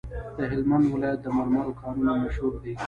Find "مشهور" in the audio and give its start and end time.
2.23-2.53